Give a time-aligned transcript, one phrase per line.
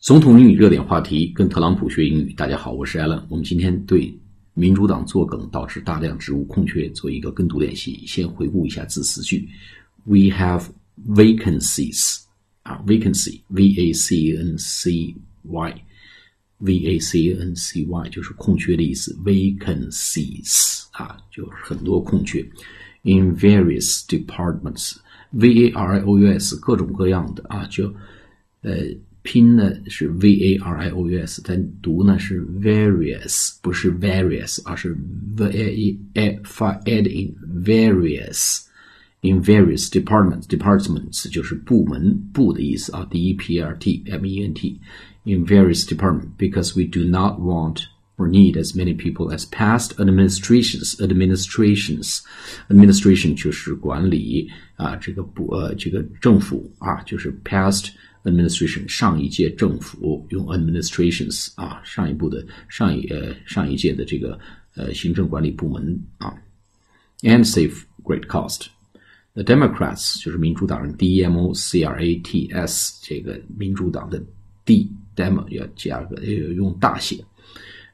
[0.00, 2.32] 总统英语热点话题，跟特朗普学英语。
[2.32, 3.22] 大家好，我是 Allen。
[3.28, 4.10] 我们今天对
[4.54, 8.02] 民主党作梗导致大量职务空缺做一个跟读练习。
[8.06, 9.46] 先回顾一下字词句
[10.04, 10.64] ：We have
[11.06, 12.18] vacancies
[12.62, 22.40] 啊，vacancy，v a c n c y，v a c n c y 就是空缺的意思，vacancies 啊，就是很多空缺。
[23.02, 27.92] In various departments，v a r i o u s 各种各样的啊，就
[28.62, 28.78] 呃。
[29.23, 34.95] 拼呢是 v a r i o u s，但读呢是 various，不是 various，而是
[35.35, 38.61] v a e f add in various
[39.21, 44.79] in various departments departments 就是部门部的意思啊，d e p r t m e n t
[45.23, 49.95] in various departments because we do not want or need as many people as past
[49.97, 52.19] administrations administrations
[52.69, 57.87] administration 就是管理啊，这个不呃这个政府啊就是 past。
[58.24, 64.38] Administration 上一届政府用 administrations 啊，上一部的上一呃上一届的这个
[64.74, 66.34] 呃行政管理部门啊
[67.22, 68.66] ，and save great cost。
[69.34, 74.22] The Democrats 就是民主党人，D E M O C R A T S 这个民主党的
[74.64, 77.24] D，demo 要加个要用大写。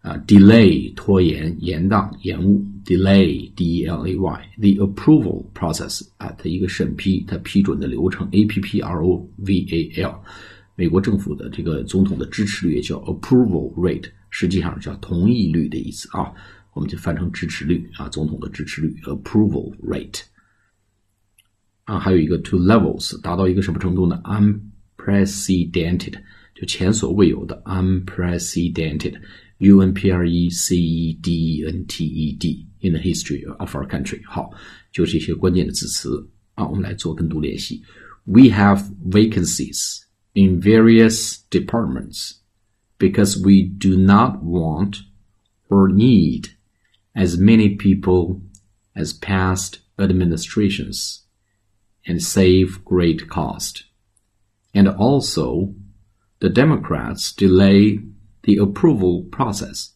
[0.00, 9.03] 啊，delay 拖延、延宕、延误 ，delay d e l a y the approval process 啊，它一个审批、它批准的流程，a p p r
[9.03, 10.21] o v a l，
[10.75, 16.31] 美国政府的这个总统的支持率也叫 approval rate，实际上叫同意率的意思啊，
[16.73, 20.21] 我们就翻成支持率啊，总统的支持率 approval rate。
[21.85, 24.21] 啊，还有一个 to levels 达到一个什么程度呢？
[24.23, 26.13] unprecedented
[26.55, 32.93] 就前所未有的 unprecedented。U N P R E C E D E N T E D in
[32.93, 34.21] the history of our country。
[34.25, 34.51] 好，
[34.91, 37.81] 就这些关键的字词啊，我们来做跟读练习。
[38.25, 40.01] We have vacancies
[40.33, 42.37] in various departments
[42.97, 44.97] because we do not want
[45.69, 46.49] or need
[47.13, 48.41] as many people
[48.93, 51.21] as past administrations
[52.05, 53.83] and save great cost.
[54.73, 55.73] And also,
[56.39, 57.99] the Democrats delay
[58.43, 59.93] the approval process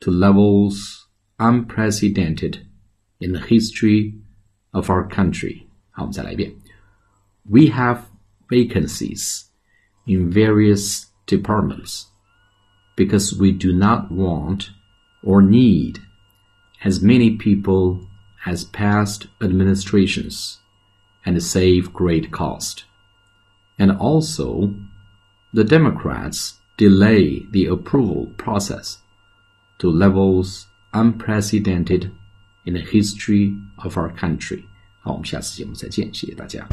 [0.00, 1.01] to levels
[1.43, 2.65] unprecedented
[3.19, 4.15] in the history
[4.73, 5.67] of our country.
[7.47, 8.09] We have
[8.49, 9.45] vacancies
[10.07, 12.07] in various departments
[12.95, 14.69] because we do not want
[15.21, 15.99] or need
[16.83, 18.07] as many people
[18.45, 20.59] as past administrations
[21.25, 22.85] and save great cost.
[23.77, 24.73] And also,
[25.53, 28.99] the Democrats delay the approval process
[29.79, 32.09] to levels unprecedented
[32.65, 34.63] in the history of our country。
[35.01, 36.67] 好，我们下次节目再见，谢谢大家。